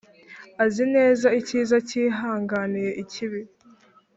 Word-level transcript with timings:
azi 0.63 0.83
neza 0.95 1.27
icyiza 1.39 1.75
cyihanganiye 1.87 2.91
ikibi. 3.03 3.41